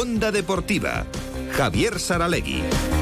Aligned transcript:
Onda 0.00 0.32
Deportiva. 0.32 1.04
Javier 1.52 1.98
Saralegui. 2.00 2.99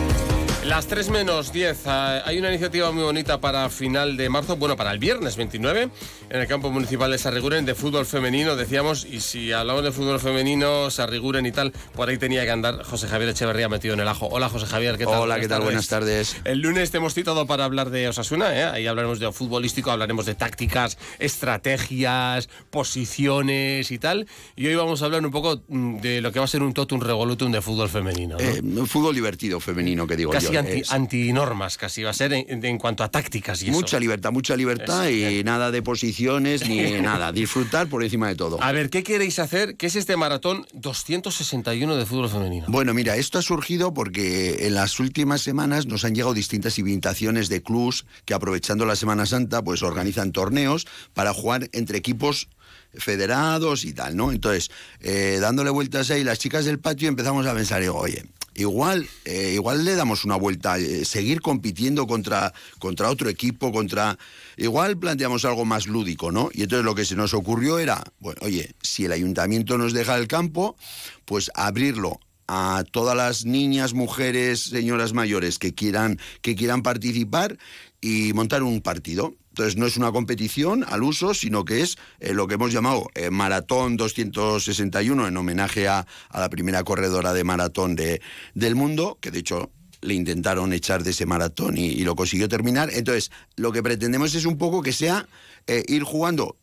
Las 0.68 0.86
3 0.86 1.08
menos 1.08 1.50
10. 1.50 1.86
Ah, 1.86 2.22
hay 2.26 2.38
una 2.38 2.50
iniciativa 2.50 2.92
muy 2.92 3.02
bonita 3.02 3.40
para 3.40 3.70
final 3.70 4.18
de 4.18 4.28
marzo, 4.28 4.56
bueno, 4.56 4.76
para 4.76 4.92
el 4.92 4.98
viernes 4.98 5.34
29, 5.38 5.88
en 6.28 6.40
el 6.40 6.46
campo 6.46 6.70
municipal 6.70 7.10
de 7.10 7.16
Sarriguren 7.16 7.64
de 7.64 7.74
fútbol 7.74 8.04
femenino, 8.04 8.54
decíamos, 8.54 9.06
y 9.06 9.20
si 9.20 9.50
hablamos 9.50 9.82
de 9.82 9.92
fútbol 9.92 10.20
femenino, 10.20 10.90
Sarriguren 10.90 11.46
y 11.46 11.52
tal, 11.52 11.72
por 11.94 12.10
ahí 12.10 12.18
tenía 12.18 12.44
que 12.44 12.50
andar 12.50 12.82
José 12.82 13.08
Javier 13.08 13.30
Echeverría 13.30 13.70
metido 13.70 13.94
en 13.94 14.00
el 14.00 14.08
ajo. 14.08 14.28
Hola 14.30 14.50
José 14.50 14.66
Javier, 14.66 14.98
¿qué 14.98 15.06
tal? 15.06 15.20
Hola, 15.20 15.40
¿qué 15.40 15.48
tal? 15.48 15.62
Buenas 15.62 15.88
tardes. 15.88 16.36
El 16.44 16.60
lunes 16.60 16.90
te 16.90 16.98
hemos 16.98 17.14
citado 17.14 17.46
para 17.46 17.64
hablar 17.64 17.88
de 17.88 18.06
Osasuna, 18.06 18.54
¿eh? 18.54 18.64
ahí 18.64 18.86
hablaremos 18.86 19.20
de 19.20 19.32
futbolístico, 19.32 19.90
hablaremos 19.90 20.26
de 20.26 20.34
tácticas, 20.34 20.98
estrategias, 21.18 22.50
posiciones 22.68 23.90
y 23.90 23.98
tal, 23.98 24.26
y 24.54 24.66
hoy 24.66 24.74
vamos 24.74 25.00
a 25.00 25.06
hablar 25.06 25.24
un 25.24 25.32
poco 25.32 25.62
mm, 25.66 26.00
de 26.00 26.20
lo 26.20 26.30
que 26.30 26.40
va 26.40 26.44
a 26.44 26.48
ser 26.48 26.62
un 26.62 26.74
totum 26.74 27.00
revolutum 27.00 27.50
de 27.52 27.62
fútbol 27.62 27.88
femenino. 27.88 28.36
¿no? 28.36 28.44
Eh, 28.44 28.86
fútbol 28.86 29.14
divertido 29.14 29.60
femenino, 29.60 30.06
que 30.06 30.14
digo 30.14 30.30
Casi 30.30 30.52
yo. 30.52 30.57
Anti, 30.58 30.82
antinormas, 30.88 31.76
casi 31.76 32.02
va 32.02 32.10
a 32.10 32.14
ser 32.14 32.32
en, 32.32 32.64
en 32.64 32.78
cuanto 32.78 33.02
a 33.04 33.10
tácticas 33.10 33.62
y 33.62 33.70
Mucha 33.70 33.96
eso. 33.96 34.00
libertad, 34.00 34.32
mucha 34.32 34.56
libertad 34.56 35.08
Es- 35.08 35.40
y 35.40 35.44
nada 35.44 35.70
de 35.70 35.82
posiciones 35.82 36.68
ni 36.68 36.78
nada. 37.00 37.32
Disfrutar 37.32 37.88
por 37.88 38.02
encima 38.04 38.28
de 38.28 38.34
todo. 38.36 38.62
A 38.62 38.72
ver, 38.72 38.90
¿qué 38.90 39.02
queréis 39.02 39.38
hacer? 39.38 39.76
¿Qué 39.76 39.86
es 39.86 39.96
este 39.96 40.16
maratón 40.16 40.66
261 40.74 41.96
de 41.96 42.06
fútbol 42.06 42.28
femenino? 42.28 42.66
Bueno, 42.68 42.94
mira, 42.94 43.16
esto 43.16 43.38
ha 43.38 43.42
surgido 43.42 43.94
porque 43.94 44.66
en 44.66 44.74
las 44.74 44.98
últimas 45.00 45.40
semanas 45.42 45.86
nos 45.86 46.04
han 46.04 46.14
llegado 46.14 46.34
distintas 46.34 46.78
invitaciones 46.78 47.48
de 47.48 47.62
clubs 47.62 48.04
que 48.24 48.34
aprovechando 48.34 48.84
la 48.86 48.96
Semana 48.96 49.26
Santa 49.26 49.62
pues 49.62 49.82
organizan 49.82 50.32
torneos 50.32 50.86
para 51.14 51.32
jugar 51.34 51.68
entre 51.72 51.98
equipos 51.98 52.48
federados 52.94 53.84
y 53.84 53.92
tal, 53.92 54.16
¿no? 54.16 54.32
Entonces, 54.32 54.70
eh, 55.00 55.38
dándole 55.40 55.70
vueltas 55.70 56.10
ahí, 56.10 56.24
las 56.24 56.38
chicas 56.38 56.64
del 56.64 56.78
patio 56.78 57.08
empezamos 57.08 57.46
a 57.46 57.54
pensar, 57.54 57.80
digo, 57.80 57.96
oye, 57.96 58.24
igual, 58.58 59.08
eh, 59.24 59.52
igual 59.54 59.84
le 59.84 59.94
damos 59.94 60.24
una 60.24 60.36
vuelta, 60.36 60.78
eh, 60.78 61.04
seguir 61.04 61.40
compitiendo 61.40 62.06
contra, 62.06 62.52
contra 62.78 63.08
otro 63.08 63.28
equipo, 63.28 63.72
contra... 63.72 64.18
Igual 64.56 64.98
planteamos 64.98 65.44
algo 65.44 65.64
más 65.64 65.86
lúdico, 65.86 66.32
¿no? 66.32 66.50
Y 66.52 66.64
entonces 66.64 66.84
lo 66.84 66.94
que 66.94 67.04
se 67.04 67.14
nos 67.14 67.32
ocurrió 67.34 67.78
era, 67.78 68.02
bueno, 68.18 68.40
oye, 68.42 68.74
si 68.82 69.04
el 69.04 69.12
ayuntamiento 69.12 69.78
nos 69.78 69.92
deja 69.92 70.18
el 70.18 70.26
campo, 70.26 70.76
pues 71.24 71.50
abrirlo 71.54 72.18
a 72.48 72.82
todas 72.90 73.16
las 73.16 73.44
niñas, 73.44 73.94
mujeres, 73.94 74.60
señoras 74.62 75.12
mayores 75.12 75.58
que 75.58 75.74
quieran, 75.74 76.18
que 76.40 76.56
quieran 76.56 76.82
participar 76.82 77.58
y 78.00 78.32
montar 78.32 78.62
un 78.64 78.80
partido. 78.80 79.34
Entonces 79.58 79.76
no 79.76 79.86
es 79.86 79.96
una 79.96 80.12
competición 80.12 80.84
al 80.86 81.02
uso, 81.02 81.34
sino 81.34 81.64
que 81.64 81.80
es 81.80 81.98
eh, 82.20 82.32
lo 82.32 82.46
que 82.46 82.54
hemos 82.54 82.72
llamado 82.72 83.08
eh, 83.16 83.28
Maratón 83.28 83.96
261 83.96 85.26
en 85.26 85.36
homenaje 85.36 85.88
a, 85.88 86.06
a 86.28 86.40
la 86.40 86.48
primera 86.48 86.84
corredora 86.84 87.32
de 87.32 87.42
maratón 87.42 87.96
de, 87.96 88.22
del 88.54 88.76
mundo, 88.76 89.18
que 89.20 89.32
de 89.32 89.40
hecho 89.40 89.72
le 90.00 90.14
intentaron 90.14 90.72
echar 90.72 91.02
de 91.02 91.10
ese 91.10 91.26
maratón 91.26 91.76
y, 91.76 91.86
y 91.86 92.04
lo 92.04 92.14
consiguió 92.14 92.48
terminar. 92.48 92.90
Entonces 92.92 93.32
lo 93.56 93.72
que 93.72 93.82
pretendemos 93.82 94.32
es 94.36 94.44
un 94.44 94.58
poco 94.58 94.80
que 94.80 94.92
sea 94.92 95.26
eh, 95.66 95.82
ir 95.88 96.04
jugando 96.04 96.56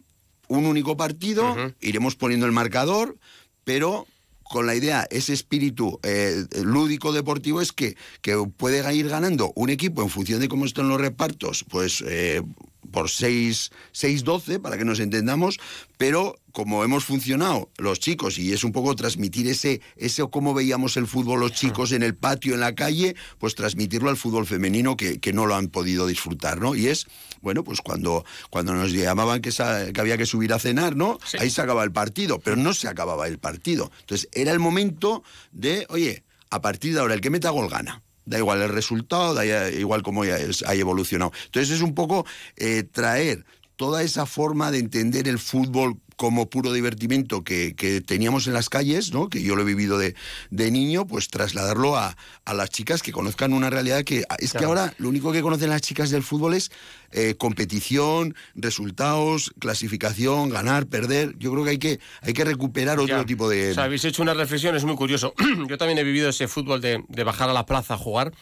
un 0.47 0.65
único 0.65 0.95
partido, 0.95 1.53
iremos 1.81 2.15
poniendo 2.15 2.45
el 2.45 2.53
marcador, 2.53 3.17
pero 3.65 4.07
con 4.45 4.67
la 4.67 4.75
idea, 4.75 5.07
ese 5.09 5.33
espíritu 5.33 5.99
eh, 6.03 6.45
lúdico 6.63 7.11
deportivo 7.11 7.61
es 7.61 7.71
que, 7.71 7.97
que 8.21 8.37
puede 8.55 8.95
ir 8.95 9.09
ganando 9.09 9.51
un 9.55 9.69
equipo 9.69 10.03
en 10.03 10.09
función 10.09 10.39
de 10.39 10.47
cómo 10.47 10.65
están 10.65 10.87
los 10.87 11.01
repartos, 11.01 11.65
pues 11.67 12.03
eh, 12.07 12.43
por 12.91 13.09
6, 13.09 13.71
6-12, 13.93 14.59
para 14.61 14.77
que 14.77 14.85
nos 14.85 14.99
entendamos, 14.99 15.59
pero 15.97 16.35
como 16.51 16.83
hemos 16.83 17.03
funcionado 17.03 17.69
los 17.77 17.99
chicos 17.99 18.37
y 18.39 18.53
es 18.53 18.63
un 18.63 18.71
poco 18.71 18.95
transmitir 18.95 19.47
ese, 19.47 19.81
ese 19.97 20.23
cómo 20.29 20.53
veíamos 20.53 20.95
el 20.97 21.05
fútbol 21.07 21.39
los 21.41 21.51
chicos 21.51 21.91
en 21.91 22.01
el 22.03 22.15
patio, 22.15 22.53
en 22.53 22.61
la 22.61 22.73
calle, 22.75 23.15
pues 23.39 23.55
transmitirlo 23.55 24.09
al 24.09 24.15
fútbol 24.17 24.45
femenino 24.45 24.95
que, 24.95 25.19
que 25.19 25.33
no 25.33 25.45
lo 25.45 25.55
han 25.55 25.67
podido 25.67 26.07
disfrutar, 26.07 26.61
¿no? 26.61 26.75
Y 26.75 26.87
es, 26.87 27.07
bueno, 27.41 27.63
pues 27.63 27.81
cuando, 27.81 28.23
cuando 28.49 28.73
nos 28.73 28.91
llamaban 28.93 29.41
que, 29.41 29.51
sa- 29.51 29.91
que 29.91 29.99
había 30.01 30.17
que 30.17 30.25
subir 30.25 30.53
a 30.53 30.59
cenar, 30.59 30.95
¿no? 30.95 31.19
Sí. 31.25 31.37
Ahí 31.39 31.49
se 31.49 31.61
acaba 31.61 31.83
el 31.83 31.91
partido, 31.91 32.39
pero 32.39 32.55
no 32.55 32.73
se 32.73 32.87
acababa 32.87 33.27
el 33.27 33.37
partido. 33.39 33.91
Entonces 34.01 34.29
era 34.31 34.51
el 34.53 34.59
momento 34.59 35.23
de, 35.51 35.85
oye, 35.89 36.23
a 36.49 36.61
partir 36.61 36.93
de 36.93 37.01
ahora 37.01 37.15
el 37.15 37.21
que 37.21 37.29
meta 37.29 37.49
gol 37.49 37.67
gana. 37.69 38.01
Da 38.25 38.37
igual 38.37 38.61
el 38.61 38.69
resultado, 38.69 39.33
da 39.33 39.69
igual 39.69 40.03
cómo 40.03 40.23
haya 40.23 40.73
evolucionado. 40.73 41.31
Entonces 41.45 41.75
es 41.75 41.81
un 41.81 41.93
poco 41.93 42.25
eh, 42.57 42.83
traer 42.83 43.45
toda 43.75 44.03
esa 44.03 44.25
forma 44.25 44.71
de 44.71 44.79
entender 44.79 45.27
el 45.27 45.39
fútbol 45.39 45.99
como 46.15 46.49
puro 46.49 46.71
divertimento 46.71 47.43
que, 47.43 47.75
que 47.75 48.01
teníamos 48.01 48.47
en 48.47 48.53
las 48.53 48.69
calles, 48.69 49.11
¿no? 49.13 49.29
que 49.29 49.41
yo 49.41 49.55
lo 49.55 49.63
he 49.63 49.65
vivido 49.65 49.97
de, 49.97 50.15
de 50.49 50.71
niño, 50.71 51.05
pues 51.05 51.27
trasladarlo 51.29 51.97
a, 51.97 52.15
a 52.45 52.53
las 52.53 52.69
chicas 52.69 53.01
que 53.01 53.11
conozcan 53.11 53.51
una 53.53 53.69
realidad 53.69 54.03
que 54.03 54.23
es 54.39 54.53
que 54.53 54.63
ahora 54.65 54.93
lo 54.97 55.09
único 55.09 55.31
que 55.31 55.41
conocen 55.41 55.69
las 55.69 55.81
chicas 55.81 56.09
del 56.09 56.23
fútbol 56.23 56.53
es 56.53 56.71
eh, 57.11 57.35
competición, 57.37 58.35
resultados, 58.55 59.53
clasificación, 59.59 60.49
ganar, 60.49 60.87
perder. 60.87 61.35
Yo 61.37 61.51
creo 61.51 61.63
que 61.63 61.69
hay 61.71 61.77
que, 61.77 61.99
hay 62.21 62.33
que 62.33 62.43
recuperar 62.45 62.99
otro 62.99 63.19
Ya. 63.19 63.25
tipo 63.25 63.47
de... 63.49 63.71
O 63.71 63.73
sea, 63.73 63.83
habéis 63.85 64.03
hecho 64.05 64.21
una 64.21 64.33
reflexión, 64.33 64.75
es 64.75 64.83
muy 64.83 64.95
curioso. 64.95 65.33
Yo 65.69 65.77
también 65.77 65.97
he 65.97 66.03
vivido 66.03 66.29
ese 66.29 66.47
fútbol 66.47 66.81
de, 66.81 67.03
de 67.07 67.23
bajar 67.23 67.49
a 67.49 67.53
la 67.53 67.65
plaza 67.65 67.93
a 67.93 67.97
jugar, 67.97 68.33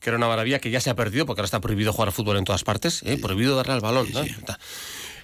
que 0.00 0.10
era 0.10 0.16
una 0.18 0.28
maravilla 0.28 0.58
que 0.58 0.70
ya 0.70 0.80
se 0.80 0.90
ha 0.90 0.94
perdido 0.96 1.24
porque 1.24 1.40
ahora 1.40 1.46
está 1.46 1.60
prohibido 1.60 1.92
jugar 1.92 2.08
al 2.08 2.14
fútbol 2.14 2.36
en 2.36 2.44
todas 2.44 2.64
partes, 2.64 3.02
¿eh? 3.04 3.16
prohibido 3.16 3.56
darle 3.56 3.72
al 3.74 3.80
balón. 3.80 4.06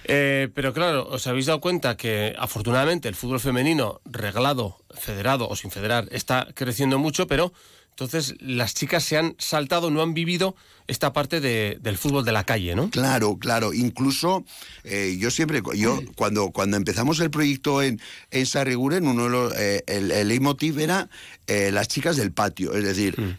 Eh, 0.05 0.49
pero 0.53 0.73
claro, 0.73 1.07
os 1.09 1.25
habéis 1.27 1.45
dado 1.47 1.61
cuenta 1.61 1.95
que 1.97 2.35
afortunadamente 2.37 3.07
el 3.07 3.15
fútbol 3.15 3.39
femenino, 3.39 4.01
reglado, 4.05 4.77
federado 4.99 5.47
o 5.47 5.55
sin 5.55 5.71
federar, 5.71 6.07
está 6.11 6.47
creciendo 6.53 6.99
mucho, 6.99 7.27
pero 7.27 7.53
entonces 7.91 8.33
las 8.39 8.73
chicas 8.73 9.03
se 9.03 9.17
han 9.17 9.35
saltado, 9.37 9.91
no 9.91 10.01
han 10.01 10.15
vivido 10.15 10.55
esta 10.87 11.13
parte 11.13 11.39
de- 11.39 11.77
del 11.79 11.95
fútbol 11.97 12.25
de 12.25 12.31
la 12.31 12.43
calle, 12.43 12.75
¿no? 12.75 12.89
Claro, 12.89 13.37
claro. 13.37 13.71
Incluso 13.71 14.43
eh, 14.83 15.15
yo 15.19 15.29
siempre, 15.29 15.61
yo 15.75 16.01
cuando, 16.15 16.49
cuando 16.49 16.75
empezamos 16.75 17.19
el 17.19 17.29
proyecto 17.29 17.83
en, 17.83 18.01
en 18.31 18.45
Sarriguren, 18.47 19.07
uno 19.07 19.25
de 19.25 19.29
los, 19.29 19.53
eh, 19.55 19.83
el, 19.87 20.11
el 20.11 20.27
leitmotiv 20.27 20.79
era 20.79 21.07
eh, 21.47 21.69
las 21.71 21.87
chicas 21.87 22.17
del 22.17 22.31
patio. 22.33 22.73
Es 22.73 22.83
decir, 22.83 23.13
Mm. 23.21 23.37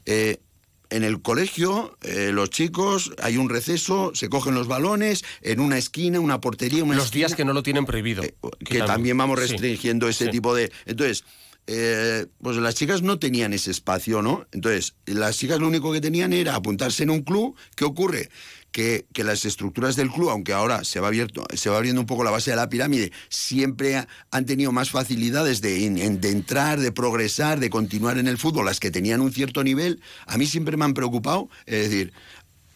En 0.91 1.05
el 1.05 1.21
colegio, 1.22 1.97
eh, 2.03 2.31
los 2.33 2.50
chicos, 2.50 3.12
hay 3.22 3.37
un 3.37 3.49
receso, 3.49 4.12
se 4.15 4.28
cogen 4.28 4.55
los 4.55 4.69
balones, 4.69 5.25
en 5.43 5.61
una 5.61 5.78
esquina, 5.78 6.21
una 6.21 6.41
portería, 6.41 6.84
una 6.84 6.97
Los 6.97 7.06
esquina, 7.06 7.27
días 7.27 7.34
que 7.34 7.45
no 7.45 7.53
lo 7.53 7.62
tienen 7.62 7.87
prohibido. 7.87 8.22
eh, 8.22 8.34
que 8.65 8.81
también 8.81 9.17
vamos 9.17 9.41
sí. 9.41 9.47
restringiendo 9.49 10.09
ese 10.09 10.27
sí. 10.27 10.31
tipo 10.31 10.55
de... 10.55 10.71
Entonces, 10.87 11.25
eh, 11.66 12.26
pues 12.42 12.56
las 12.58 12.75
chicas 12.75 13.02
no 13.02 13.19
tenían 13.19 13.52
ese 13.52 13.70
espacio, 13.70 14.20
¿no? 14.22 14.47
Entonces, 14.52 14.94
las 15.06 15.36
chicas 15.38 15.58
lo 15.60 15.69
único 15.69 15.92
que 15.92 16.00
tenían 16.00 16.32
era 16.32 16.54
apuntarse 16.54 17.02
en 17.04 17.10
un 17.10 17.22
club. 17.22 17.56
¿Qué 17.75 17.84
ocurre? 17.84 18.28
Que, 18.70 19.06
que 19.12 19.22
las 19.22 19.44
estructuras 19.44 19.94
del 19.94 20.10
club, 20.10 20.30
aunque 20.30 20.52
ahora 20.52 20.82
se 20.82 20.98
va, 20.98 21.06
abierto, 21.08 21.44
se 21.54 21.70
va 21.70 21.76
abriendo 21.76 22.00
un 22.00 22.06
poco 22.08 22.25
la 22.25 22.32
base 22.32 22.50
de 22.50 22.56
la 22.56 22.69
pirámide, 22.69 23.12
siempre 23.28 23.97
ha- 23.97 24.08
han 24.32 24.47
tenido 24.47 24.72
más 24.72 24.91
facilidades 24.91 25.60
de, 25.60 25.86
en- 25.86 26.20
de 26.20 26.30
entrar, 26.30 26.80
de 26.80 26.91
progresar, 26.91 27.60
de 27.60 27.70
continuar 27.70 28.19
en 28.19 28.26
el 28.26 28.36
fútbol, 28.36 28.64
las 28.66 28.81
que 28.81 28.91
tenían 28.91 29.20
un 29.20 29.32
cierto 29.32 29.62
nivel, 29.62 30.00
a 30.26 30.36
mí 30.38 30.46
siempre 30.46 30.76
me 30.76 30.84
han 30.84 30.92
preocupado. 30.94 31.48
Es 31.66 31.88
decir, 31.88 32.12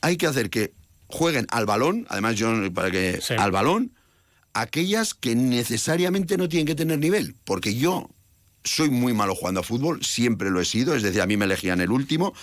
hay 0.00 0.16
que 0.16 0.28
hacer 0.28 0.50
que 0.50 0.72
jueguen 1.09 1.47
al 1.50 1.66
balón, 1.66 2.06
además 2.10 2.37
yo 2.37 2.53
para 2.72 2.91
que 2.93 3.19
Sí. 3.20 3.34
al 3.37 3.50
balón, 3.50 3.93
aquellas 4.55 5.15
que 5.15 5.34
necesariamente 5.34 6.37
no 6.37 6.49
tienen 6.49 6.66
que 6.66 6.75
tener 6.76 6.99
nivel, 7.00 7.34
porque 7.44 7.75
yo 7.75 8.09
soy 8.69 8.91
muy 8.91 9.12
malo 9.15 9.34
jugando 9.34 9.61
a 9.61 9.62
fútbol, 9.62 10.05
siempre 10.05 10.51
lo 10.51 10.61
he 10.61 10.65
sido, 10.65 10.95
es 10.95 11.03
decir, 11.03 11.21
a 11.21 11.27
mí 11.27 11.37
me 11.37 11.47
elegían 11.47 11.81
el 11.81 11.91
último, 11.91 12.34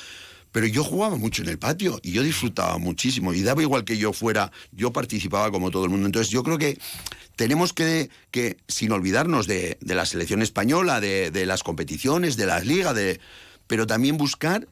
pero 0.51 0.67
yo 0.67 0.83
jugaba 0.83 1.17
mucho 1.17 1.41
en 1.43 1.49
el 1.49 1.59
patio 1.59 1.99
y 2.01 2.13
yo 2.13 2.23
disfrutaba 2.23 2.77
muchísimo 2.77 3.33
y 3.33 3.41
daba 3.41 3.61
igual 3.61 3.83
que 3.83 3.97
yo 3.97 4.13
fuera, 4.13 4.51
yo 4.71 4.93
participaba 4.93 5.51
como 5.51 5.69
todo 5.69 5.83
el 5.83 5.89
mundo. 5.89 6.05
Entonces 6.05 6.31
yo 6.31 6.43
creo 6.43 6.57
que 6.57 6.79
tenemos 7.35 7.73
que, 7.73 8.09
que 8.31 8.57
sin 8.67 8.93
olvidarnos 8.93 9.47
de, 9.47 9.77
de 9.81 9.95
la 9.95 10.05
selección 10.05 10.41
española, 10.41 11.01
de, 11.01 11.29
de 11.29 11.45
las 11.45 11.61
competiciones, 11.61 12.37
de 12.37 12.45
las 12.45 12.65
ligas, 12.65 12.95
de, 12.95 13.19
pero 13.67 13.85
también 13.85 14.17
buscar 14.17 14.67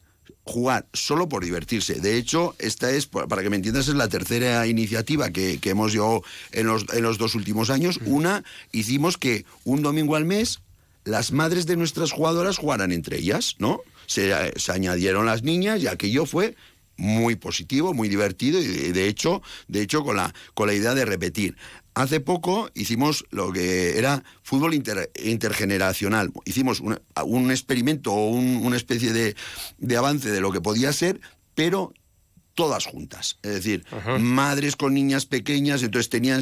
jugar 0.46 0.86
solo 0.94 1.28
por 1.28 1.44
divertirse. 1.44 1.96
De 1.96 2.18
hecho, 2.18 2.56
esta 2.60 2.92
es, 2.92 3.08
para 3.08 3.42
que 3.42 3.50
me 3.50 3.56
entiendas, 3.56 3.88
es 3.88 3.96
la 3.96 4.08
tercera 4.08 4.66
iniciativa 4.68 5.32
que, 5.32 5.60
que 5.60 5.70
hemos 5.72 5.94
llevado 5.94 6.24
en 6.52 6.68
los, 6.68 6.86
en 6.94 7.04
los 7.04 7.18
dos 7.18 7.36
últimos 7.36 7.70
años. 7.70 8.00
Una, 8.06 8.44
hicimos 8.72 9.18
que 9.18 9.46
un 9.64 9.82
domingo 9.82 10.16
al 10.16 10.26
mes 10.26 10.60
las 11.06 11.32
madres 11.32 11.66
de 11.66 11.76
nuestras 11.76 12.12
jugadoras 12.12 12.58
jugaran 12.58 12.92
entre 12.92 13.18
ellas, 13.20 13.56
¿no? 13.60 13.82
Se, 14.06 14.34
añadieron 14.72 15.26
las 15.26 15.44
niñas 15.44 15.82
y 15.82 15.88
aquello 15.88 16.26
fue 16.26 16.56
muy 16.98 17.36
positivo, 17.36 17.94
muy 17.94 18.08
divertido 18.10 18.62
y 18.62 18.68
de, 18.92 19.08
hecho, 19.08 19.42
de 19.68 19.82
hecho 19.82 20.04
con 20.04 20.18
la, 20.18 20.34
con 20.54 20.68
la 20.68 20.74
idea 20.74 20.94
de 20.94 21.06
repetir. 21.06 21.56
Hace 21.96 22.20
poco 22.20 22.70
hicimos 22.74 23.26
lo 23.32 23.52
que 23.52 23.98
era 23.98 24.24
fútbol 24.44 24.74
inter- 24.74 25.12
intergeneracional. 25.24 26.32
Hicimos 26.46 26.80
un 26.82 27.52
experimento 27.52 28.12
o 28.12 28.30
un- 28.30 28.66
una 28.66 28.78
especie 28.78 29.14
de, 29.14 29.36
de 29.78 29.98
avance 29.98 30.32
de 30.32 30.42
lo 30.42 30.52
que 30.52 30.62
podía 30.62 30.92
ser, 30.94 31.20
pero 31.56 31.94
todas 32.56 32.86
juntas. 32.86 33.38
Es 33.42 33.54
decir, 33.54 33.86
madres 34.20 34.76
con 34.76 34.94
niñas 34.94 35.26
pequeñas, 35.26 35.84
entonces 35.84 36.10
tenían, 36.10 36.42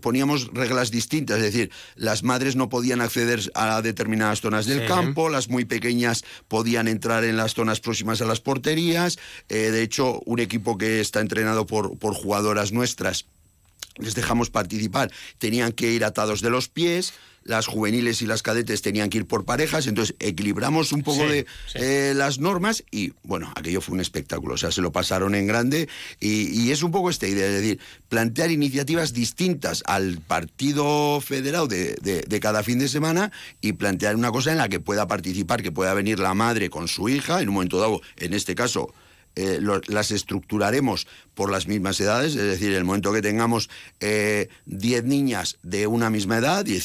poníamos 0.00 0.48
reglas 0.52 0.90
distintas. 0.90 1.38
Es 1.38 1.44
decir, 1.44 1.70
las 1.96 2.22
madres 2.22 2.56
no 2.56 2.68
podían 2.68 3.00
acceder 3.00 3.40
a 3.54 3.82
determinadas 3.82 4.40
zonas 4.40 4.66
del 4.66 4.86
campo, 4.86 5.28
las 5.28 5.48
muy 5.48 5.64
pequeñas 5.64 6.24
podían 6.48 6.88
entrar 6.88 7.24
en 7.24 7.36
las 7.36 7.54
zonas 7.54 7.80
próximas 7.80 8.20
a 8.20 8.26
las 8.26 8.40
porterías. 8.40 9.18
Eh, 9.48 9.70
de 9.70 9.82
hecho, 9.82 10.20
un 10.24 10.38
equipo 10.40 10.78
que 10.78 11.00
está 11.00 11.20
entrenado 11.20 11.66
por, 11.66 11.98
por 11.98 12.14
jugadoras 12.14 12.72
nuestras 12.72 13.26
les 14.02 14.14
dejamos 14.14 14.50
participar, 14.50 15.10
tenían 15.38 15.72
que 15.72 15.90
ir 15.92 16.04
atados 16.04 16.40
de 16.40 16.50
los 16.50 16.68
pies, 16.68 17.12
las 17.44 17.66
juveniles 17.66 18.22
y 18.22 18.26
las 18.26 18.42
cadetes 18.42 18.82
tenían 18.82 19.08
que 19.08 19.18
ir 19.18 19.26
por 19.26 19.44
parejas, 19.44 19.86
entonces 19.86 20.14
equilibramos 20.18 20.92
un 20.92 21.02
poco 21.02 21.26
de 21.26 21.46
eh, 21.74 22.12
las 22.14 22.38
normas 22.38 22.84
y 22.90 23.12
bueno, 23.22 23.52
aquello 23.56 23.80
fue 23.80 23.94
un 23.94 24.00
espectáculo, 24.00 24.54
o 24.54 24.58
sea, 24.58 24.70
se 24.70 24.82
lo 24.82 24.92
pasaron 24.92 25.34
en 25.34 25.46
grande 25.46 25.88
y, 26.20 26.70
es 26.70 26.84
un 26.84 26.92
poco 26.92 27.10
esta 27.10 27.26
idea, 27.26 27.46
es 27.46 27.52
decir, 27.52 27.80
plantear 28.08 28.52
iniciativas 28.52 29.12
distintas 29.12 29.82
al 29.86 30.18
partido 30.18 31.20
federado 31.20 31.66
de, 31.66 31.96
de, 31.96 32.40
cada 32.40 32.62
fin 32.62 32.78
de 32.78 32.86
semana 32.86 33.32
y 33.60 33.72
plantear 33.72 34.14
una 34.14 34.30
cosa 34.30 34.52
en 34.52 34.58
la 34.58 34.68
que 34.68 34.78
pueda 34.78 35.08
participar, 35.08 35.62
que 35.62 35.72
pueda 35.72 35.94
venir 35.94 36.20
la 36.20 36.34
madre 36.34 36.70
con 36.70 36.86
su 36.86 37.08
hija, 37.08 37.40
en 37.40 37.48
un 37.48 37.54
momento 37.54 37.80
dado, 37.80 38.00
en 38.18 38.34
este 38.34 38.54
caso, 38.54 38.94
eh, 39.36 39.60
las 39.86 40.10
estructuraremos 40.10 41.06
por 41.34 41.50
las 41.50 41.66
mismas 41.66 41.98
edades, 42.00 42.34
es 42.34 42.42
decir, 42.42 42.74
el 42.74 42.84
momento 42.84 43.12
que 43.12 43.22
tengamos 43.22 43.70
10 44.00 44.00
eh, 44.00 45.02
niñas 45.04 45.58
de 45.62 45.86
una 45.86 46.10
misma 46.10 46.38
edad, 46.38 46.64
de, 46.64 46.76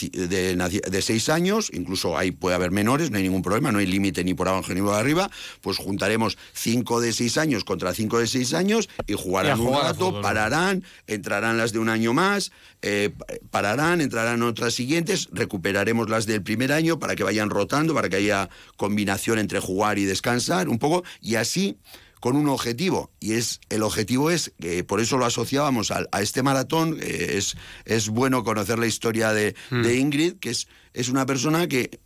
de 0.56 1.02
6 1.02 1.30
años, 1.30 1.72
incluso 1.74 2.18
ahí 2.18 2.32
puede 2.32 2.56
haber 2.56 2.72
menores, 2.72 3.12
no 3.12 3.18
hay 3.18 3.24
ningún 3.24 3.42
problema, 3.42 3.72
no 3.72 3.80
hay 3.80 3.88
límite 3.88 4.24
ni 4.24 4.34
por 4.34 4.48
abajo 4.48 4.74
ni 4.74 4.82
por 4.82 4.94
arriba, 4.94 5.30
pues 5.62 5.78
juntaremos 5.78 6.38
5 6.54 7.02
de 7.02 7.14
6 7.14 7.38
años 7.38 7.64
contra 7.64 7.94
5 7.94 8.20
de 8.20 8.28
6 8.28 8.54
años 8.54 8.90
y 9.08 9.14
jugarán 9.14 9.60
un 9.60 9.74
rato, 9.74 10.22
pararán, 10.22 10.84
entrarán 11.08 11.58
las 11.58 11.74
de 11.74 11.80
un 11.80 11.90
año 11.90 12.14
más, 12.14 12.52
eh, 12.82 13.12
pararán, 13.50 14.00
entrarán 14.00 14.44
otras 14.44 14.74
siguientes, 14.74 15.30
recuperaremos 15.32 16.10
las 16.10 16.28
del 16.28 16.44
primer 16.44 16.72
año 16.72 17.00
para 17.00 17.16
que 17.16 17.24
vayan 17.24 17.50
rotando, 17.50 17.94
para 17.94 18.10
que 18.10 18.18
haya 18.18 18.50
combinación 18.78 19.40
entre 19.40 19.60
jugar 19.60 19.98
y 19.98 20.06
descansar 20.06 20.70
un 20.70 20.80
poco, 20.80 21.04
y 21.20 21.36
así 21.36 21.78
con 22.26 22.38
un 22.38 22.50
objetivo 22.50 23.12
y 23.20 23.34
es 23.34 23.62
el 23.70 23.84
objetivo 23.84 24.32
es 24.32 24.52
que 24.60 24.84
por 24.84 25.00
eso 25.00 25.20
lo 25.20 25.28
asociábamos 25.28 25.92
a, 25.92 26.08
este 26.20 26.42
maratón 26.42 26.98
es, 27.00 27.56
es 27.86 28.10
bueno 28.10 28.44
conocer 28.44 28.80
la 28.80 28.88
historia 28.88 29.32
de, 29.32 29.54
hmm. 29.70 29.84
de, 29.84 29.98
Ingrid 29.98 30.34
que 30.38 30.50
es, 30.50 30.68
es 30.96 31.10
una 31.10 31.28
persona 31.28 31.68
que 31.68 32.00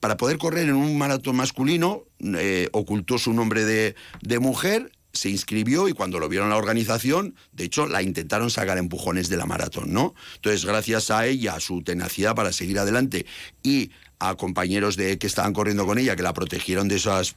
para 0.00 0.18
poder 0.18 0.36
correr 0.36 0.68
en 0.68 0.74
un 0.74 0.98
maratón 0.98 1.36
masculino 1.36 2.02
eh, 2.20 2.68
ocultó 2.72 3.16
su 3.16 3.32
nombre 3.32 3.64
de, 3.64 3.94
de 4.20 4.38
mujer 4.38 4.92
se 5.14 5.30
inscribió 5.30 5.88
y 5.88 5.94
cuando 5.94 6.18
lo 6.18 6.28
vieron 6.28 6.50
la 6.50 6.56
organización, 6.56 7.34
de 7.52 7.64
hecho, 7.64 7.86
la 7.86 8.02
intentaron 8.02 8.50
sacar 8.50 8.78
empujones 8.78 9.28
de 9.28 9.36
la 9.36 9.46
maratón, 9.46 9.92
¿no? 9.92 10.12
Entonces, 10.34 10.64
gracias 10.64 11.12
a 11.12 11.24
ella, 11.24 11.54
a 11.54 11.60
su 11.60 11.82
tenacidad 11.82 12.34
para 12.34 12.52
seguir 12.52 12.80
adelante 12.80 13.24
y 13.62 13.92
a 14.18 14.34
compañeros 14.34 14.96
de 14.96 15.16
que 15.16 15.28
estaban 15.28 15.52
corriendo 15.52 15.86
con 15.86 15.98
ella 15.98 16.16
que 16.16 16.24
la 16.24 16.34
protegieron 16.34 16.88
de 16.88 16.96
esas 16.96 17.36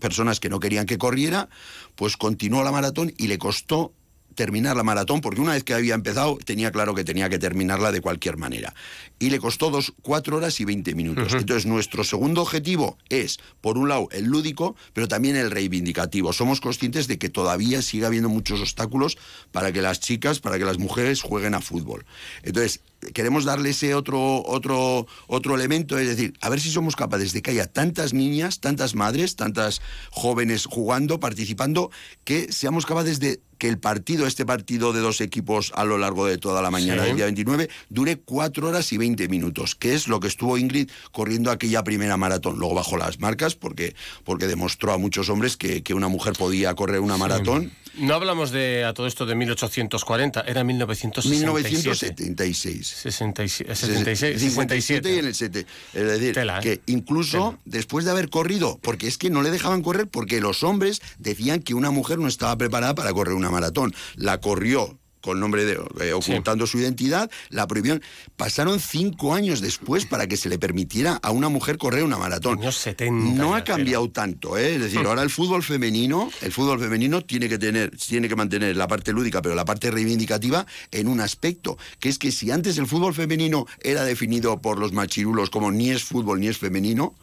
personas 0.00 0.40
que 0.40 0.48
no 0.48 0.60
querían 0.60 0.86
que 0.86 0.98
corriera, 0.98 1.48
pues 1.94 2.16
continuó 2.16 2.62
la 2.64 2.72
maratón 2.72 3.12
y 3.16 3.26
le 3.28 3.38
costó 3.38 3.92
terminar 4.36 4.76
la 4.76 4.82
maratón, 4.84 5.22
porque 5.22 5.40
una 5.40 5.54
vez 5.54 5.64
que 5.64 5.74
había 5.74 5.94
empezado 5.94 6.38
tenía 6.44 6.70
claro 6.70 6.94
que 6.94 7.04
tenía 7.04 7.28
que 7.28 7.38
terminarla 7.38 7.90
de 7.90 8.00
cualquier 8.00 8.36
manera. 8.36 8.74
Y 9.18 9.30
le 9.30 9.40
costó 9.40 9.70
dos, 9.70 9.94
cuatro 10.02 10.36
horas 10.36 10.60
y 10.60 10.64
veinte 10.64 10.94
minutos. 10.94 11.32
Entonces 11.32 11.66
nuestro 11.66 12.04
segundo 12.04 12.42
objetivo 12.42 12.98
es, 13.08 13.38
por 13.62 13.78
un 13.78 13.88
lado, 13.88 14.08
el 14.12 14.26
lúdico, 14.26 14.76
pero 14.92 15.08
también 15.08 15.36
el 15.36 15.50
reivindicativo. 15.50 16.32
Somos 16.34 16.60
conscientes 16.60 17.08
de 17.08 17.18
que 17.18 17.30
todavía 17.30 17.80
sigue 17.80 18.04
habiendo 18.04 18.28
muchos 18.28 18.60
obstáculos 18.60 19.16
para 19.52 19.72
que 19.72 19.80
las 19.80 20.00
chicas, 20.00 20.38
para 20.38 20.58
que 20.58 20.66
las 20.66 20.78
mujeres 20.78 21.22
jueguen 21.22 21.54
a 21.54 21.62
fútbol. 21.62 22.04
Entonces, 22.42 22.82
queremos 23.12 23.44
darle 23.44 23.70
ese 23.70 23.94
otro, 23.94 24.42
otro, 24.44 25.06
otro 25.26 25.54
elemento, 25.54 25.98
es 25.98 26.08
decir, 26.08 26.34
a 26.40 26.48
ver 26.48 26.60
si 26.60 26.70
somos 26.70 26.96
capaces 26.96 27.32
de 27.32 27.42
que 27.42 27.50
haya 27.50 27.66
tantas 27.66 28.12
niñas, 28.12 28.60
tantas 28.60 28.94
madres, 28.94 29.36
tantas 29.36 29.80
jóvenes 30.10 30.66
jugando, 30.66 31.20
participando, 31.20 31.90
que 32.24 32.52
seamos 32.52 32.86
capaces 32.86 33.20
de 33.20 33.40
que 33.58 33.68
el 33.68 33.78
partido, 33.78 34.26
este 34.26 34.44
partido 34.44 34.92
de 34.92 35.00
dos 35.00 35.20
equipos 35.20 35.72
a 35.74 35.84
lo 35.84 35.98
largo 35.98 36.26
de 36.26 36.38
toda 36.38 36.62
la 36.62 36.70
mañana 36.70 37.04
del 37.04 37.16
día 37.16 37.24
29, 37.24 37.68
dure 37.88 38.16
cuatro 38.18 38.68
horas 38.68 38.92
y 38.92 38.98
veinte 38.98 39.28
minutos, 39.28 39.74
que 39.74 39.94
es 39.94 40.08
lo 40.08 40.20
que 40.20 40.28
estuvo 40.28 40.58
Ingrid 40.58 40.90
corriendo 41.12 41.50
aquella 41.50 41.82
primera 41.82 42.16
maratón. 42.16 42.58
Luego 42.58 42.74
bajó 42.74 42.96
las 42.96 43.18
marcas 43.18 43.54
porque, 43.54 43.94
porque 44.24 44.46
demostró 44.46 44.92
a 44.92 44.98
muchos 44.98 45.28
hombres 45.30 45.56
que, 45.56 45.82
que 45.82 45.94
una 45.94 46.08
mujer 46.08 46.34
podía 46.34 46.74
correr 46.74 47.00
una 47.00 47.16
maratón. 47.16 47.72
No 47.96 48.14
hablamos 48.14 48.50
de 48.50 48.84
a 48.84 48.92
todo 48.92 49.06
esto 49.06 49.24
de 49.24 49.34
1840, 49.34 50.42
era 50.42 50.64
1967. 50.64 52.24
1976. 52.24 52.95
66, 52.96 53.78
66, 53.78 54.40
57. 54.40 55.14
y 55.14 55.18
en 55.18 55.26
el 55.26 55.34
7. 55.34 55.66
Es 55.94 56.06
decir, 56.06 56.38
¿eh? 56.38 56.46
que 56.62 56.80
incluso 56.86 57.58
después 57.64 58.04
de 58.04 58.10
haber 58.10 58.30
corrido, 58.30 58.78
porque 58.82 59.06
es 59.06 59.18
que 59.18 59.30
no 59.30 59.42
le 59.42 59.50
dejaban 59.50 59.82
correr 59.82 60.08
porque 60.08 60.40
los 60.40 60.62
hombres 60.62 61.02
decían 61.18 61.60
que 61.60 61.74
una 61.74 61.90
mujer 61.90 62.18
no 62.18 62.28
estaba 62.28 62.56
preparada 62.56 62.94
para 62.94 63.12
correr 63.12 63.34
una 63.34 63.50
maratón. 63.50 63.94
La 64.16 64.40
corrió 64.40 64.98
con 65.26 65.40
nombre 65.40 65.64
de 65.64 65.76
eh, 66.00 66.12
ocultando 66.12 66.68
su 66.68 66.78
identidad, 66.78 67.28
la 67.50 67.66
prohibieron. 67.66 68.00
Pasaron 68.36 68.78
cinco 68.78 69.34
años 69.34 69.60
después 69.60 70.06
para 70.06 70.28
que 70.28 70.36
se 70.36 70.48
le 70.48 70.56
permitiera 70.56 71.18
a 71.20 71.32
una 71.32 71.48
mujer 71.48 71.78
correr 71.78 72.04
una 72.04 72.16
maratón. 72.16 72.60
Años 72.60 72.76
70. 72.76 73.34
No 73.34 73.56
ha 73.56 73.64
cambiado 73.64 74.08
tanto, 74.08 74.56
¿eh? 74.56 74.76
es 74.76 74.80
decir, 74.80 75.00
ahora 75.04 75.22
el 75.22 75.30
fútbol 75.30 75.64
femenino, 75.64 76.30
el 76.42 76.52
fútbol 76.52 76.78
femenino 76.78 77.22
tiene 77.22 77.48
que 77.48 77.58
tener, 77.58 77.96
tiene 77.96 78.28
que 78.28 78.36
mantener 78.36 78.76
la 78.76 78.86
parte 78.86 79.12
lúdica, 79.12 79.42
pero 79.42 79.56
la 79.56 79.64
parte 79.64 79.90
reivindicativa 79.90 80.64
en 80.92 81.08
un 81.08 81.20
aspecto, 81.20 81.76
que 81.98 82.08
es 82.08 82.18
que 82.18 82.30
si 82.30 82.52
antes 82.52 82.78
el 82.78 82.86
fútbol 82.86 83.12
femenino 83.12 83.66
era 83.80 84.04
definido 84.04 84.60
por 84.62 84.78
los 84.78 84.92
machirulos 84.92 85.50
como 85.50 85.72
ni 85.72 85.90
es 85.90 86.04
fútbol 86.04 86.38
ni 86.38 86.46
es 86.46 86.58
femenino, 86.58 87.16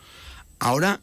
ahora 0.60 1.00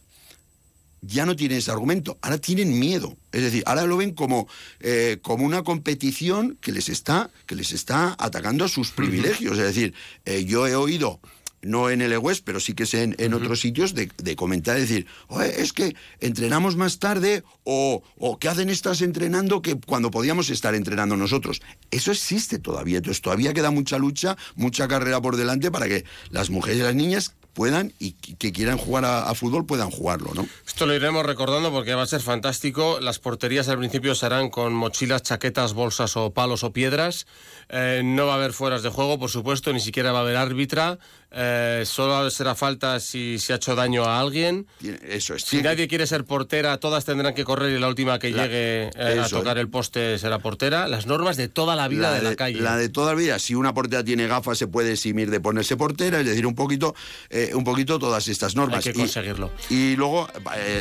ya 1.03 1.27
no 1.27 1.37
tienen 1.37 1.59
ese 1.59 1.71
argumento, 1.71 2.19
ahora 2.23 2.39
tienen 2.39 2.79
miedo. 2.79 3.17
Es 3.33 3.43
decir, 3.43 3.63
ahora 3.67 3.85
lo 3.85 3.97
ven 3.97 4.13
como, 4.13 4.49
eh, 4.81 5.19
como 5.23 5.45
una 5.45 5.63
competición 5.63 6.59
que 6.61 6.73
les, 6.73 6.89
está, 6.89 7.31
que 7.47 7.55
les 7.55 7.73
está 7.73 8.17
atacando 8.19 8.65
a 8.65 8.69
sus 8.69 8.91
privilegios. 8.91 9.59
Es 9.59 9.65
decir, 9.65 9.95
eh, 10.25 10.45
yo 10.45 10.67
he 10.67 10.75
oído 10.75 11.21
no 11.63 11.91
en 11.91 12.01
el 12.01 12.17
West, 12.19 12.43
pero 12.45 12.61
sí 12.61 12.75
que 12.75 12.85
es 12.85 12.95
en, 12.95 13.35
otros 13.35 13.61
sitios, 13.61 13.95
de, 13.95 14.09
comentar, 14.37 14.79
decir, 14.79 15.07
es 15.57 15.73
que 15.73 15.95
entrenamos 16.21 16.77
más 16.77 16.99
tarde 16.99 17.45
o, 17.65 18.03
o 18.19 18.39
¿qué 18.39 18.49
hacen 18.49 18.71
estas 18.71 19.03
entrenando 19.03 19.61
que 19.61 19.79
cuando 19.79 20.11
podíamos 20.11 20.49
estar 20.51 20.75
entrenando 20.75 21.17
nosotros? 21.17 21.61
Eso 21.91 22.13
existe 22.13 22.59
todavía, 22.59 22.99
entonces 22.99 23.21
todavía 23.21 23.53
queda 23.53 23.71
mucha 23.71 23.99
lucha, 23.99 24.37
mucha 24.55 24.89
carrera 24.89 25.21
por 25.21 25.37
delante 25.37 25.71
para 25.71 25.87
que 25.87 26.05
las 26.31 26.51
mujeres 26.51 26.81
y 26.81 26.83
las 26.83 26.95
niñas 26.95 27.35
puedan 27.53 27.93
y 27.99 28.13
que 28.13 28.53
quieran 28.53 28.79
jugar 28.79 29.05
a, 29.05 29.35
fútbol 29.35 29.67
puedan 29.67 29.91
jugarlo, 29.91 30.33
¿no? 30.35 30.47
Esto 30.67 30.87
lo 30.87 30.95
iremos 30.95 31.25
recordando 31.25 31.71
porque 31.71 31.95
va 31.95 32.03
a 32.03 32.07
ser 32.07 32.21
fantástico. 32.21 33.01
Las 33.01 33.19
porterías 33.19 33.69
al 33.69 33.79
principio 33.79 34.15
serán 34.15 34.51
con 34.51 34.73
mochilas, 34.73 35.23
chaquetas, 35.23 35.75
bolsas 35.75 36.17
o 36.17 36.31
palos 36.33 36.65
o 36.65 36.73
piedras. 36.73 37.27
Eh, 37.69 38.03
no 38.05 38.27
va 38.27 38.33
a 38.33 38.37
haber 38.37 38.53
fueras 38.53 38.83
de 38.83 38.89
juego, 38.89 39.19
por 39.19 39.31
supuesto, 39.31 39.73
ni 39.73 39.81
siquiera 39.81 40.13
va 40.13 40.19
a 40.19 40.23
haber 40.23 40.37
árbitra. 40.37 40.99
Eh, 41.33 41.85
solo 41.87 42.29
será 42.31 42.55
falta 42.55 42.99
si 42.99 43.39
se 43.39 43.53
ha 43.53 43.57
hecho 43.57 43.77
daño 43.77 44.05
a 44.05 44.19
alguien. 44.19 44.67
Eso 45.09 45.35
es. 45.35 45.43
Si 45.43 45.63
nadie 45.63 45.87
quiere 45.87 46.07
ser 46.07 46.25
portera, 46.25 46.79
todas 46.79 47.05
tendrán 47.05 47.35
que 47.35 47.45
correr 47.45 47.77
y 47.77 47.79
la 47.79 47.89
última 47.89 48.19
que 48.19 48.33
llegue 48.33 48.91
eh, 48.97 49.21
a 49.23 49.29
tocar 49.29 49.59
el 49.59 49.69
poste 49.69 50.19
será 50.19 50.41
portera. 50.41 50.89
Las 50.89 51.07
normas 51.07 51.37
de 51.37 51.49
toda 51.49 51.77
la 51.77 51.87
vida 51.89 52.13
de, 52.13 52.23
la 52.23 52.35
calle. 52.35 52.61
La 52.61 52.77
de 52.77 52.89
toda 52.89 53.13
la 53.13 53.19
vida. 53.19 53.39
Si 53.39 53.55
una 53.55 53.73
portera 53.75 54.03
tiene 54.03 54.27
gafas, 54.27 54.59
se 54.59 54.67
puede 54.67 54.93
eximir 54.93 55.31
de 55.31 55.41
ponerse 55.41 55.77
portera, 55.77 56.21
es 56.21 56.27
decir, 56.27 56.47
un 56.47 56.55
poquito, 56.55 56.95
eh, 57.29 57.53
un 57.55 57.63
poquito 57.63 57.99
todas 57.99 58.27
estas 58.27 58.57
normas. 58.57 58.85
Hay 58.85 58.93
que 58.93 58.99
conseguirlo. 58.99 59.51
Y, 59.69 59.95
luego, 59.97 60.29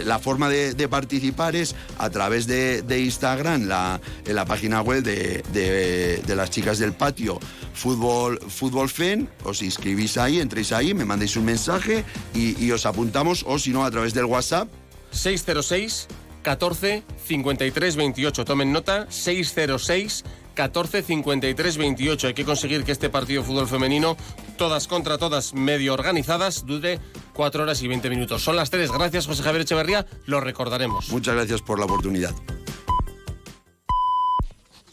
la 0.06 0.20
forma 0.20 0.50
de, 0.50 0.90
participar 0.90 1.56
es 1.56 1.76
a 2.00 2.10
través 2.10 2.48
de, 2.48 3.00
Instagram, 3.00 3.68
la, 3.68 4.02
en 4.26 4.36
la 4.36 4.46
página 4.46 4.82
web 4.82 5.04
de 5.04 6.36
las 6.36 6.50
chicas 6.50 6.80
del 6.80 6.94
patio, 6.94 7.40
Fútbol, 7.80 8.40
Fútbol 8.40 8.90
Fen, 8.90 9.30
os 9.46 9.62
inscribís 9.62 10.18
ahí 10.18 10.42
entréis 10.42 10.74
ahí, 10.74 10.94
me 10.94 11.06
mandéis 11.06 11.38
un 11.38 11.46
mensaje 11.46 12.04
y, 12.36 12.70
os 12.72 12.86
apuntamos, 12.86 13.46
o 13.48 13.58
si 13.58 13.72
no, 13.72 13.86
a 13.86 13.92
través 13.92 14.14
del 14.14 14.26
WhatsApp. 14.26 14.68
606 15.12 16.08
14 16.44 17.04
53 17.26 17.96
28. 17.96 18.44
Tomen 18.44 18.74
nota, 18.74 19.08
606 19.10 20.26
14 20.56 21.04
53 21.04 21.78
28. 21.78 22.28
Hay 22.28 22.34
que 22.34 22.44
conseguir 22.44 22.84
que 22.84 22.92
este 22.92 23.10
partido 23.10 23.42
de 23.42 23.48
fútbol 23.48 23.68
femenino, 23.68 24.18
todas 24.58 24.88
contra 24.88 25.18
todas, 25.18 25.54
medio 25.54 25.94
organizadas, 25.94 26.66
dure 26.66 27.00
4 27.34 27.64
horas 27.64 27.82
y 27.82 27.88
20 27.88 28.10
minutos. 28.10 28.44
Son 28.44 28.58
las 28.58 28.70
3. 28.70 28.92
Gracias, 28.92 29.26
José 29.26 29.42
Javier 29.42 29.62
Echeverría. 29.62 30.06
Lo 30.26 30.42
recordaremos. 30.42 31.10
Muchas 31.12 31.36
gracias 31.36 31.62
por 31.62 31.80
la 31.80 31.86
oportunidad. 31.86 32.36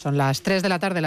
Son 0.06 0.16
las 0.16 0.42
3 0.42 0.62
de 0.62 0.68
la 0.68 0.78
tarde. 0.78 1.00